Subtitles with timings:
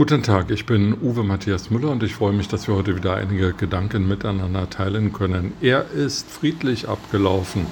[0.00, 3.16] Guten Tag, ich bin Uwe Matthias Müller und ich freue mich, dass wir heute wieder
[3.16, 5.52] einige Gedanken miteinander teilen können.
[5.60, 7.66] Er ist friedlich abgelaufen,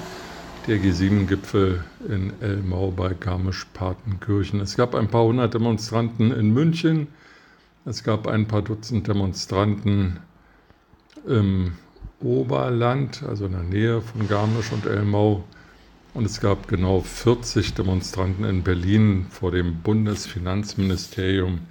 [0.67, 4.59] der G7-Gipfel in Elmau bei Garmisch-Partenkirchen.
[4.59, 7.07] Es gab ein paar hundert Demonstranten in München,
[7.85, 10.19] es gab ein paar Dutzend Demonstranten
[11.27, 11.71] im
[12.19, 15.45] Oberland, also in der Nähe von Garmisch und Elmau.
[16.13, 21.61] Und es gab genau 40 Demonstranten in Berlin vor dem Bundesfinanzministerium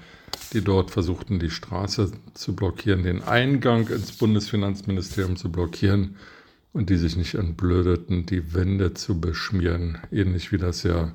[0.52, 6.16] die dort versuchten, die Straße zu blockieren, den Eingang ins Bundesfinanzministerium zu blockieren
[6.73, 11.12] und die sich nicht entblödeten, die Wände zu beschmieren, ähnlich wie das ja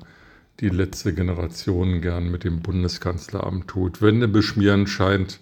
[0.60, 4.02] die letzte Generation gern mit dem Bundeskanzleramt tut.
[4.02, 5.40] Wände beschmieren scheint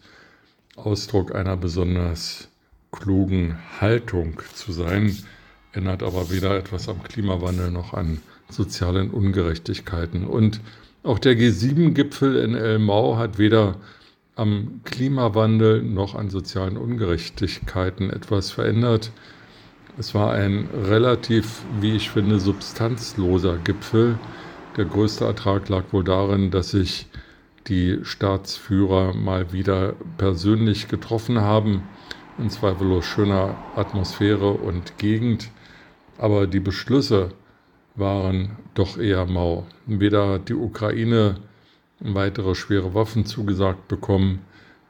[0.77, 2.48] Ausdruck einer besonders
[2.92, 5.16] klugen Haltung zu sein,
[5.72, 10.27] ändert aber weder etwas am Klimawandel noch an sozialen Ungerechtigkeiten.
[10.27, 10.60] Und
[11.03, 13.77] auch der G7-Gipfel in Elmau hat weder
[14.36, 19.11] am Klimawandel noch an sozialen Ungerechtigkeiten etwas verändert.
[19.98, 24.19] Es war ein relativ, wie ich finde, substanzloser Gipfel.
[24.77, 27.06] Der größte Ertrag lag wohl darin, dass sich
[27.66, 31.83] die Staatsführer mal wieder persönlich getroffen haben,
[32.39, 35.50] in zweifellos schöner Atmosphäre und Gegend.
[36.16, 37.31] Aber die Beschlüsse,
[37.94, 39.66] waren doch eher mau.
[39.86, 41.36] Weder die Ukraine
[42.00, 44.40] weitere schwere Waffen zugesagt bekommen,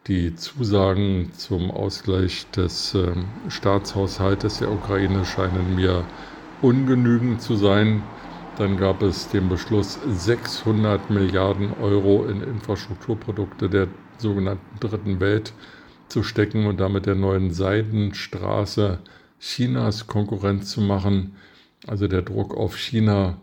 [0.08, 3.12] die Zusagen zum Ausgleich des äh,
[3.48, 6.04] Staatshaushaltes der Ukraine scheinen mir
[6.60, 8.02] ungenügend zu sein.
[8.56, 15.52] Dann gab es den Beschluss, 600 Milliarden Euro in Infrastrukturprodukte der sogenannten Dritten Welt
[16.08, 18.98] zu stecken und damit der neuen Seidenstraße
[19.40, 21.36] Chinas Konkurrenz zu machen.
[21.86, 23.38] Also der Druck auf China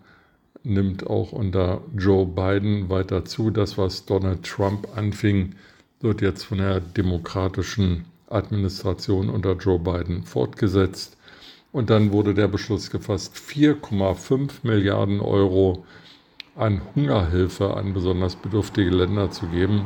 [0.64, 3.50] nimmt auch unter Joe Biden weiter zu.
[3.50, 5.56] Das, was Donald Trump anfing,
[6.02, 11.18] wird jetzt von der demokratischen Administration unter Joe Biden fortgesetzt.
[11.72, 15.86] Und dann wurde der Beschluss gefasst, 4,5 Milliarden Euro
[16.56, 19.86] an Hungerhilfe an besonders bedürftige Länder zu geben.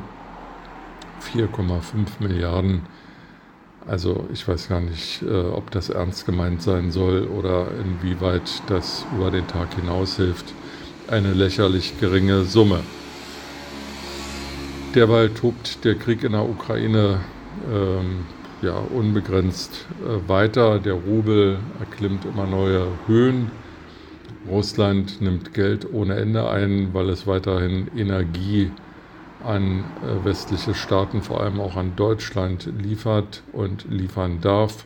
[1.22, 1.82] 4,5
[2.20, 2.94] Milliarden Euro
[3.88, 9.06] also ich weiß gar nicht, äh, ob das ernst gemeint sein soll oder inwieweit das
[9.16, 10.54] über den Tag hinaus hilft.
[11.08, 12.80] Eine lächerlich geringe Summe.
[14.96, 17.20] Derweil tobt der Krieg in der Ukraine
[17.72, 18.26] ähm,
[18.62, 20.80] ja, unbegrenzt äh, weiter.
[20.80, 23.52] Der Rubel erklimmt immer neue Höhen.
[24.50, 28.72] Russland nimmt Geld ohne Ende ein, weil es weiterhin Energie
[29.44, 34.86] an äh, westliche Staaten, vor allem auch an Deutschland, liefert und liefern darf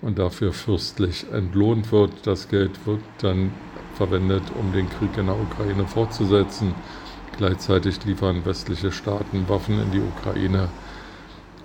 [0.00, 2.12] und dafür fürstlich entlohnt wird.
[2.26, 3.52] Das Geld wird dann
[3.94, 6.74] verwendet, um den Krieg in der Ukraine fortzusetzen.
[7.36, 10.68] Gleichzeitig liefern westliche Staaten Waffen in die Ukraine.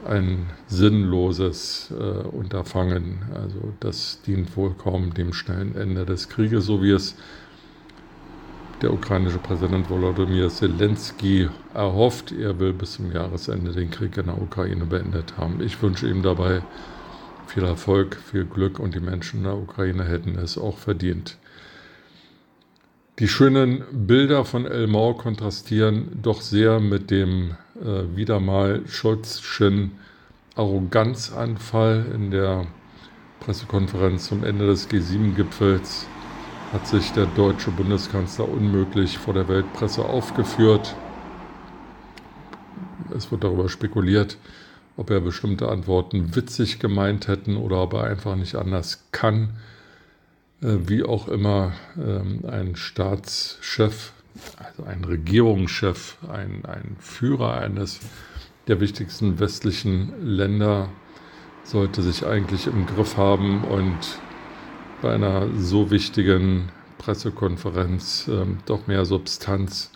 [0.06, 3.20] Ein sinnloses äh, Unterfangen.
[3.34, 7.16] Also das dient wohl kaum dem schnellen Ende des Krieges, so wie es
[8.83, 12.31] der ukrainische Präsident Volodymyr Zelensky erhofft.
[12.31, 15.61] Er will bis zum Jahresende den Krieg in der Ukraine beendet haben.
[15.61, 16.61] Ich wünsche ihm dabei
[17.47, 21.38] viel Erfolg, viel Glück und die Menschen in der Ukraine hätten es auch verdient.
[23.19, 29.91] Die schönen Bilder von Elmau kontrastieren doch sehr mit dem äh, wieder mal Scholzschen
[30.55, 32.65] Arroganzanfall in der
[33.39, 36.07] Pressekonferenz zum Ende des G7-Gipfels
[36.73, 40.95] hat sich der deutsche Bundeskanzler unmöglich vor der Weltpresse aufgeführt.
[43.16, 44.38] Es wird darüber spekuliert,
[44.97, 49.50] ob er bestimmte Antworten witzig gemeint hätten oder ob er einfach nicht anders kann.
[50.63, 54.13] Äh, wie auch immer, ähm, ein Staatschef,
[54.57, 58.00] also ein Regierungschef, ein, ein Führer eines
[58.67, 60.89] der wichtigsten westlichen Länder
[61.63, 63.98] sollte sich eigentlich im Griff haben und
[65.03, 69.91] bei einer so wichtigen Pressekonferenz ähm, doch mehr Substanz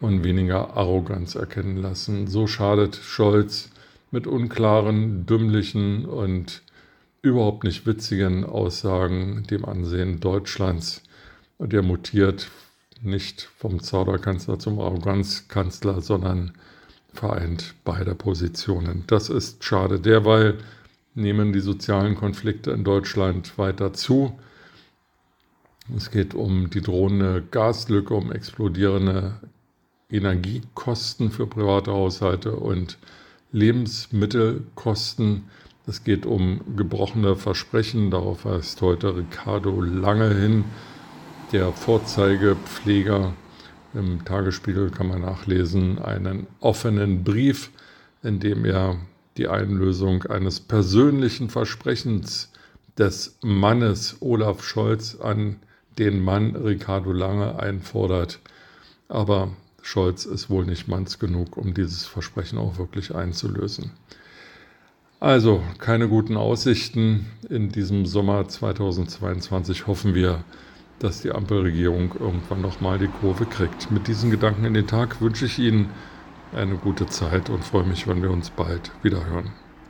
[0.00, 2.26] und weniger Arroganz erkennen lassen.
[2.26, 3.70] So schadet Scholz
[4.10, 6.62] mit unklaren, dümmlichen und
[7.22, 11.02] überhaupt nicht witzigen Aussagen dem Ansehen Deutschlands.
[11.58, 12.50] Und er mutiert
[13.00, 16.52] nicht vom Zauderkanzler zum Arroganzkanzler, sondern
[17.14, 19.04] vereint beide Positionen.
[19.06, 20.00] Das ist schade.
[20.00, 20.58] Derweil
[21.14, 24.36] nehmen die sozialen Konflikte in Deutschland weiter zu.
[25.96, 29.40] Es geht um die drohende Gaslücke, um explodierende
[30.10, 32.98] Energiekosten für private Haushalte und
[33.52, 35.44] Lebensmittelkosten.
[35.86, 38.10] Es geht um gebrochene Versprechen.
[38.10, 40.64] Darauf weist heute Ricardo Lange hin,
[41.52, 43.32] der Vorzeigepfleger.
[43.94, 47.70] Im Tagesspiegel kann man nachlesen, einen offenen Brief
[48.22, 48.98] indem er
[49.36, 52.50] die Einlösung eines persönlichen Versprechens
[52.96, 55.56] des Mannes Olaf Scholz an
[55.98, 58.40] den Mann Ricardo Lange einfordert.
[59.08, 59.50] Aber
[59.82, 63.90] Scholz ist wohl nicht manns genug, um dieses Versprechen auch wirklich einzulösen.
[65.20, 67.26] Also keine guten Aussichten.
[67.48, 70.44] In diesem Sommer 2022 hoffen wir,
[71.00, 73.90] dass die Ampelregierung irgendwann nochmal die Kurve kriegt.
[73.90, 75.90] Mit diesen Gedanken in den Tag wünsche ich Ihnen
[76.54, 79.50] eine gute Zeit und freue mich, wenn wir uns bald wieder hören.